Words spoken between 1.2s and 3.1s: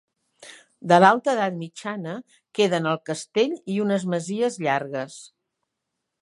edat mitjana queden el